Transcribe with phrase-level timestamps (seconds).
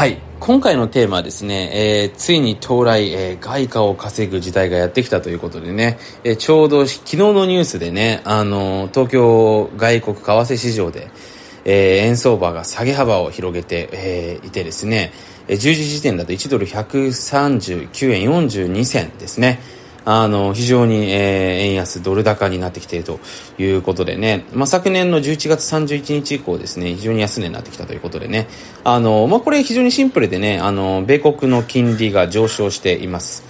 [0.00, 0.16] はい。
[0.40, 11.10] 今回のテーマはですね、えー、ついに到来、えー、外貨を稼ぐ時代がやってきたということでね、えー、ちょうど昨日のニュースでね、あの東京外国為替市場で、
[11.66, 15.12] え円相場が下げ幅を広げて、えいてですね、
[15.48, 19.60] 10時時点だと1ドル139円42銭ですね。
[20.12, 23.20] あの、非常に、えー、円安、ドル高になってきていると
[23.58, 28.48] いうことでね、まあ、昨年の11月31日以降ですね、非常に安値になってきたということでね、
[28.82, 33.44] あの、まあ、これ非常にシンプルでね、あの、米国の金利が上昇しています。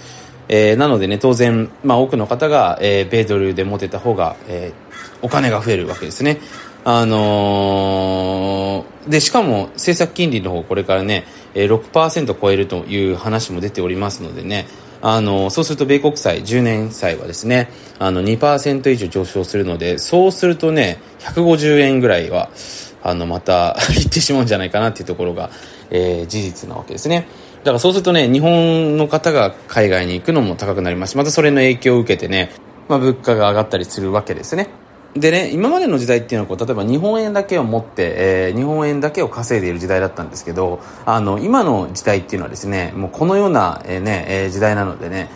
[0.49, 6.41] えー、なのでね、当然、まあ、多くの方が、えー、米ドルで持てた方が、えー、お金が増えるわけですね。
[6.83, 11.25] あのー、で、しかも政策金利の方、これからね、
[11.55, 14.67] 6%超えるという話も出ておりますのでね、
[15.01, 17.69] あの、そうすると米国債、10年債はですね、
[17.99, 22.49] あの2%以上上昇するので、そうするとね、150円ぐらいは、
[23.03, 25.49] あの、また いってしまうんじゃないかなっていうところが、
[25.89, 27.27] えー、事実なわけですね。
[27.63, 32.51] だからそうするとね、日本の方が海外に行くのも高くなりますし、またそれの影響を受けてね、
[32.87, 34.67] まあ、物価が上がったりするわけですね。
[35.15, 45.29] でね、今までの時代っていうのはこう、例えば日本円だけを持って、えー、日本円だけを稼いでいる時代だったんですけど、あの、今の時代っていうのはですね、もうこのような、えー、ね、えー、時代なのでね、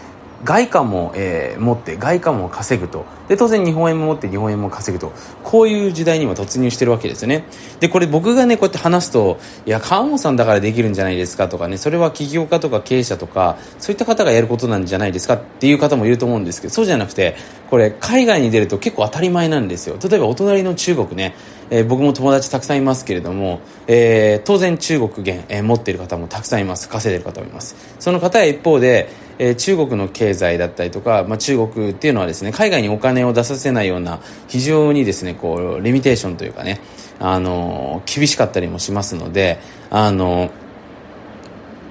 [0.46, 3.04] 外貨も、えー、持って外貨も稼ぐと。
[3.28, 5.12] で当然日本円も持って日本円も稼ぐと。
[5.44, 7.46] こういう時代にも突入してるわけですよね。
[7.80, 11.78] でこれ僕がねこうやって話すといや川本さんだからできるんじゃないですかとかね。
[11.78, 17.36] それは起業家とか経営者とかそういった方がやることなんじゃないですかっていう方もいると思うんですけどそうじゃなくて
[17.72, 19.98] これ海外に出ると結構当たり前なんですよ。
[20.08, 21.34] 例えばお隣の中国ね、
[21.72, 26.88] えー、僕も友達たくさんいますけれども、えー、当然中国元、えー、持っている方もたくさんいます。
[26.88, 27.76] 稼いでる方もいます。
[28.00, 36.80] その方は一方でえー、中国の経済だったりとか、まあ、中国っていうのはですね海外にお金を出させないような非常にですねこうリミテーションというかね
[37.19, 40.52] あの厳しかったりもしますのであの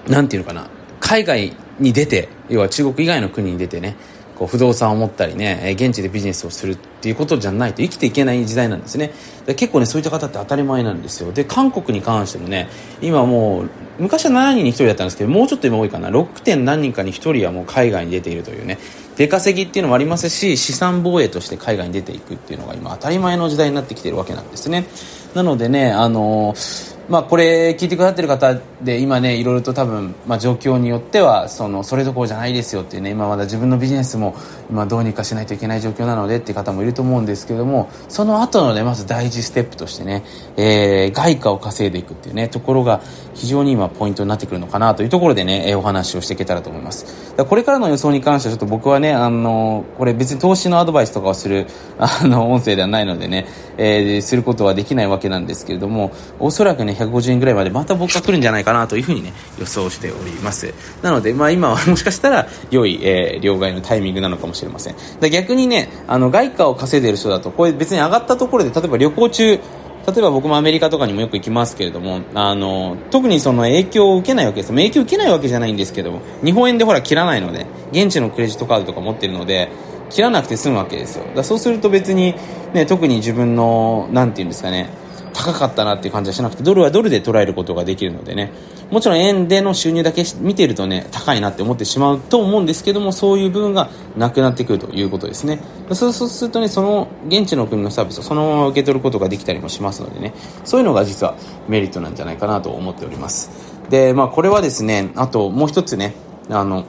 [0.09, 0.69] なんていうのかな
[1.01, 3.97] 海外に出て要は中国以外の国に出てね
[4.37, 9.13] こう不動産を持ったりね現地でビジネスをするっていうことじゃないと生きていけない時代なんですね。
[9.47, 11.33] で結構ねそういった方って当たり前なんですよ。
[11.33, 12.69] で韓国に関してもね
[13.01, 16.09] 今もう昔は7人に1人だったんですけどもうちょっと今多いかな。
[16.09, 16.43] 6.
[16.43, 18.79] 点何人かに1人はもう海外に出ているというね。
[19.17, 24.87] 出稼ぎっていうのもありますし資産防衛として海外に出ていくっていうのが今当たり前の時代になってきてるわけなんですね。
[25.35, 34.35] なのでねあのーまあ、これ聞いてくださってる方で今ねいろいろと多分、まあ、状況によってはそのそれどころじゃないですよっていうね今まだ自分のビジネスも
[34.71, 40.25] 今どうにかしないといけない状況なのでっていう方もいると思うんですけどもその後のねまず大事ステップとしてね、
[40.57, 43.03] えー、外貨を稼いでいくっていうねところが
[43.35, 47.35] 非常に今ポイントになってくるのかなというところでね、えー、お話をしていけたらと思います。
[47.45, 51.67] これからの予想に関してはちょっと僕はねあのこれ別に投資のアドバイスとかをする
[51.99, 53.47] あの音声ではないのでね、
[53.79, 64.95] えー、することはできないわけなんですけれどもおそらくね150円ぐらいまでまた僕が来るんじゃないかなというふうにね予想しておりますなのでまあ今は もしかしたら良い、えー、両替のタイミングなのかもしれません
[65.31, 69.61] 逆にねあの外貨を稼いでる人だとこれ別に上がったところで例えば旅行中
[70.07, 74.69] 例えば僕もアメリカとかにもよく行きますけれども、あの、特にその影響を受けないわけです。
[74.69, 79.71] 影響を受けないわけじゃないんですけども、日本円でほら切らないので、現地のクレジットカードとか持ってるので、
[80.15, 81.25] 切らなくて済むわけですよ。
[81.35, 82.37] だそうすると別に、
[82.73, 84.89] ね、特に自分の、なんていうんですかね、
[85.33, 88.53] 高かったなっていう感じはしなくて、ドルはドルで捉えることができるのでね、
[88.93, 95.59] もちろん円での収入だけ見てるとね、高いなって思ってしまうと思うんですけども、そういう部分がなくなってくるということですね。
[95.93, 100.33] そうするとね、その現地の国のサービスをそのまま受け取ることができたりもしますのでね、
[100.65, 101.35] そういうのが実は
[101.69, 103.51] メリットなんじゃないかなと思っております。
[103.91, 106.15] で、まあこれはですね、あともう一つね、
[106.49, 106.85] あの、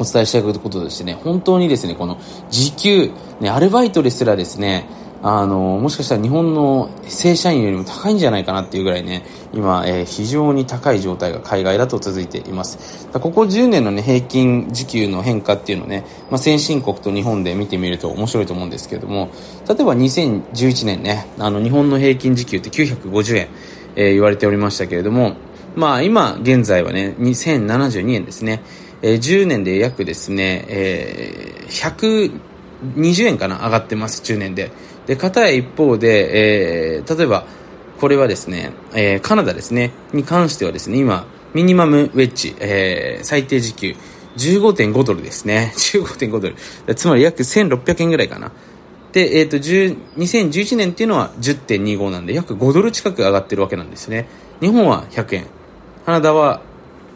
[0.00, 2.18] お伝えしたいこととしてね、本当にですね、この
[2.48, 4.86] 時給、ね、アルバイトですらですね、
[5.22, 13.08] あの、もしかしたら日本の正社員よりも高いんじゃないかなっていうぐらいね、今、えー、非常に高い状態が海外だと続いています。
[13.12, 19.28] ここ10年のね、平均時給の変化っていうのをね、まあ、先進国と日本で見てみると面白いと思うんですけれども、
[19.68, 23.48] 例えば2011年ね、あの、日本の平均時給って950円、
[23.96, 25.34] えー、言われておりましたけれども、
[25.76, 28.62] まあ今現在はね、2072円ですね。
[29.02, 32.30] えー、10年で約ですね、えー、
[32.92, 34.70] 120円かな上がってます、10年で。
[35.06, 37.44] で、片や一方で、えー、例えば、
[38.00, 43.96] これはですね、えー、カナダですね、に関してはですね、今、ミニマムウェッジ、えー、最低時給、
[44.36, 45.72] 15.5ドルですね。
[45.76, 46.94] 15.5ドル。
[46.94, 48.52] つまり約1600円ぐらいかな。
[49.12, 49.56] で、えっ、ー、と、
[50.18, 54.28] 2011年っていうのは10.25なんで、約5ドル近く上がってるわけなんですね。
[54.60, 55.46] 日本は100円。
[56.06, 56.62] カナダは、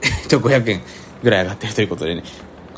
[0.02, 0.82] えっと、500円。
[1.25, 2.23] ぐらい上がってるということでね、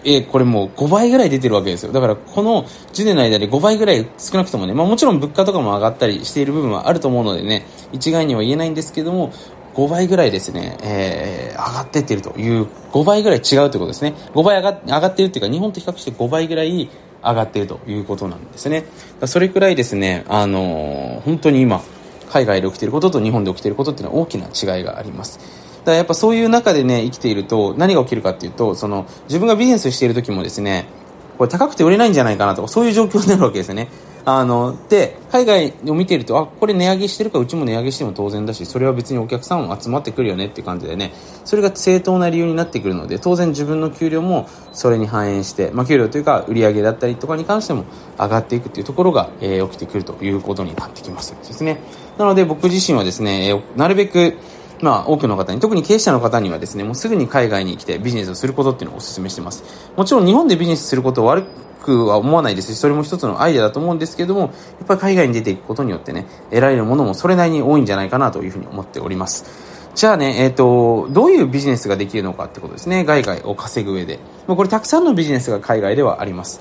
[0.04, 1.93] え、これもう5倍ぐらい出てるわけですよ。
[1.93, 9.32] だからこの10年の間で5倍ぐらい少なくともね、まあもちろん物価とかも上がったりしている部分はあると思うのでね、一概には言えないんですけども、
[9.75, 14.14] 5倍ぐらいですね、えー、上がってってるという、5倍ぐらい違うということですね。
[14.32, 16.88] 5倍上が上がっているというか、日本と比較して5倍ぐらい
[17.22, 18.84] 上がってるということなんですね。
[19.26, 21.82] それくらいですね、あのー、本当に今、
[22.31, 25.38] 海外で起きていることと日本で起きていることっていうのは大きな違いがあります。
[25.86, 30.86] だやっぱそういう中でね、生きていると何が起きるかっていうと、その自分がビジネスしている時もですね、
[31.38, 33.88] これ高くて売れないんじゃないかなとか、そういう状況になるわけですよね。
[34.28, 41.12] あの、で、海外を見ていると、あ、これ値上げしてるからうちも値上げしても当然だし、それは別にお客さんも集まってくるよねって感じでね、
[41.44, 47.84] それが正当な理由になってくるので、当然自分の給料もそれに反映して、まあ、給料というか売り上げだったりとかに関しても
[48.18, 51.78] 上がっていくっていうところが、えー、起きてくるということになってきますですね。
[52.18, 54.36] なので僕自身はですね、えー、なるべく、
[54.81, 59.64] まあ、多くの方に、特に経営者の方にはですね、もうすぐに海外に来てビジネスをすることっていうのをお勧めしてます。
[59.96, 61.44] もちろん日本でビジネスすることを悪
[61.82, 64.50] くは思わないですし、それも一つのアイデアだと思うんですけども、やっ
[64.87, 69.76] ぱり海外に出ていくことによってね、得られるものもそれなりに多いんじゃないかなというふうに思っております。
[69.94, 73.05] じゃあね、えっ、ー、と、どういうビジネスができるのかってことですね。
[73.06, 74.19] 海外を稼ぐ上で。
[74.46, 76.61] まあ、これたくさんのビジネスが海外ではあります。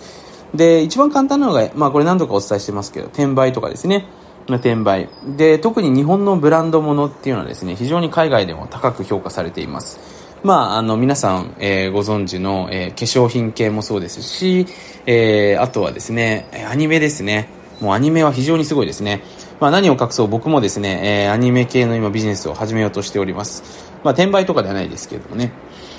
[0.54, 4.06] で、一番簡単なのが、まあこれ何度かお伝えしてますけど、転売とかですね。
[4.48, 5.10] の転売。
[5.38, 10.00] で、特に日本のブランドものっていうのはですね、非常に海外でも高く評価されています。
[10.44, 14.68] まあ、あの、皆さん、えー、ご存知の、えー、化粧品系もそうですし、
[15.08, 17.50] えー、あとはですね、アニメですね。
[17.82, 19.22] もうアニメは非常にすごいですね。
[19.60, 23.94] まあ何を隠そう僕もですね、えー、アニメ系の今ビジネスを始めようとしております。
[24.04, 25.52] まあ転売とかではないですけれどもね。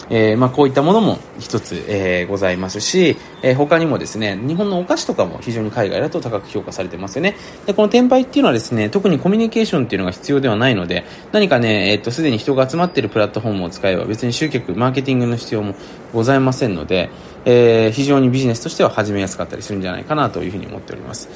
[0.08, 7.36] えー、まあ、こういったものも一つ、えー、ございますし、えー、他にもですね、日本のお菓子とかも非常に海外だと高く評価されてますよね。
[7.66, 15.74] で、この転売っていうのはですね、特にコミュニケーションっていうのが必要ではないので、何かね、えっと、すでに人が集まっているプラットフォームを使えば別に集客、マーケティングの必要も
[16.12, 17.10] ございませんので、
[17.44, 21.28] えー、非常にビジネスとしては始めやすかったりするんじゃないかなというふうに思っております。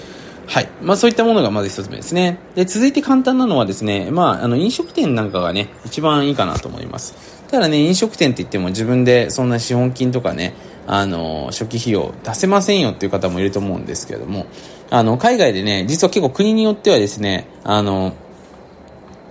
[0.50, 0.68] はい。
[0.82, 2.40] まあそういったものがまず一つ目ですね。
[2.56, 7.14] で、続いて簡単なのはですね、まあ、あの、飲食店なんかがね、一番いいかなと思います。
[7.48, 10.54] ただね、飲食店って言っても自分でそんな資本金とかね、
[10.88, 14.46] あの、初期費用出せませんよっていう方もいると思うんですけれども、
[14.90, 18.14] あの、海外でね、実は結構国によってはですね、あの、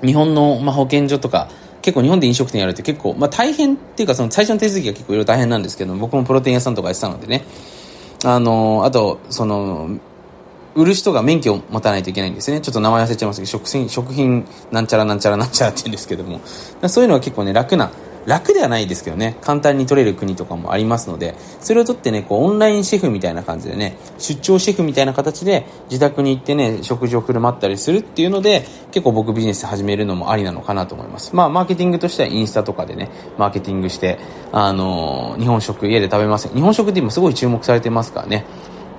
[0.01, 1.50] 日本の、まあ、保健所とか、
[1.81, 7.44] 結構日本で飲食店やるって結構、まあ、大変っていうかその最初の手続きが結構いろいろ大変なんですけど僕もプロテイン屋さんとかやってたのでね、
[8.25, 9.98] あの、あと、その、
[10.75, 12.62] 売る人が免許を持たないといけないんですね。
[12.62, 16.42] ちょっと名前忘れちゃいますけど、食品、食品なんちゃらなんちゃらなんちゃらって言うんですけども、
[16.88, 17.92] そういうのは結構ね、楽な
[18.25, 31.36] 楽ではないですけどね、簡単に取れる国とかもありますので、それを取ってね、こう、オンラインシェフみたいな感じでね、出張シェフみたいな形で自宅に行ってね、食事を振る舞ったりするっていうので、結構僕ビジネス始めるのもありなのかなと思います。
[31.36, 34.19] まあ、マーケティングとしてはインスタとかでね、マーケティングして、
[34.51, 36.50] あのー、日本食家で食べます。
[36.50, 38.45] 日本食って今すごい注目されてますからね。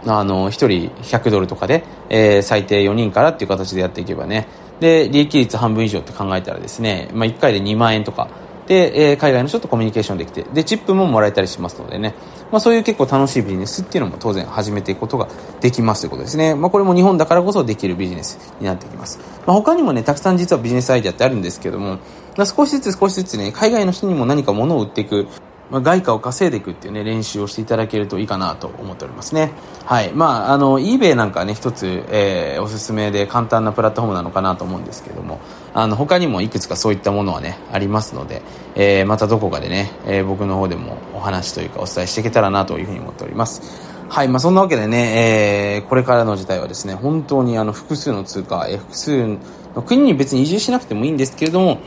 [0.07, 0.69] あの、1人
[1.03, 4.47] 100ドルとかで、えー、最低4人からっていう形でやっていけばね、
[4.81, 8.29] で、利益率半分以上って考えたらですね、まあ、1回で2万円とか、
[8.67, 12.15] で、えー、海外の人とコミュニケーションできて、で、チップももらえたりしますのでね、
[12.53, 15.29] まあそういう結構楽しいビジネスっていうのも当然始めていくことが
[15.61, 16.55] できますということですね。
[16.55, 19.19] まあこれも日本だからこそできるビジネスになってきます。
[19.45, 21.99] まあ他にもね、たくさん実はビジネスアイデアってあるんですけども、
[22.37, 25.27] ま、少しずつ少しずつね、海外の人にも何か物を売っていく、
[25.71, 29.53] まあ、外貨を稼いでいくっていうね、練習をしていただけるといいかなと思っておりますね。
[29.85, 30.13] はい。
[30.13, 35.39] まあ、あの、eBay なんかね、一つ、えー、おすすめで簡単なプラットフォームなのかなと思うんですけども、
[35.73, 38.43] あの、他にもいくつかそういったものはね、ありますので、
[38.75, 43.63] えー、またどこかでね、えー、僕の方でもお話というかお伝えしていけたらなというふうに思っております。
[44.09, 44.29] はい。
[44.29, 49.39] まあ、そんなわけでね、えー、これからの時代はですね、本当にあの、複数の通貨、えー、複数
[49.77, 51.79] の国に別に移住しなくてもいいんですけれども、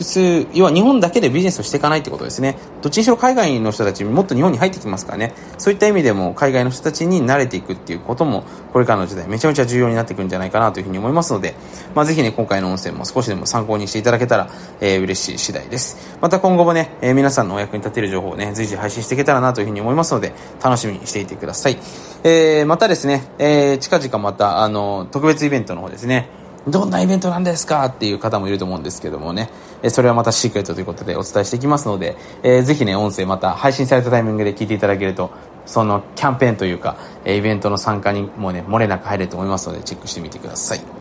[0.00, 2.56] 普通、要は日本だけでビジネスをしていかないってことですね。
[2.80, 5.34] どっちにしろ海外の人たちもっと日本に入ってきますからね。
[5.58, 11.54] そういった意味でも海外の人たちに慣れていくっていうことも、これからの時代めちゃめちゃ重要になってくるんじゃないかなというふうに思いますので、
[11.94, 14.48] まあぜひね、今回の音声も少しでも参考にしていただけたら、
[14.80, 16.16] えー、嬉しい次第です。
[16.22, 20.32] また今後もね、えー、皆さんのお役に立てる情報をね、随時配信していけたらなというふうに思いますので、
[20.64, 21.76] 楽しみにしていてください。
[22.24, 29.48] えー、またですね、えー、近々また、あの、特別イベントの方ですね、どんなイベントなんですかっていう方もいると思うんですけどもね、
[29.82, 35.30] えそれはまたシークレットということでお伝えしていきますので、えー、ぜひね、音声また配信されたタイミングで聞いていただけると、
[35.64, 40.80] そのキャンペーンというか、えイベントの参加にもね、漏れなく入れると思いますので、チェックしてみてください。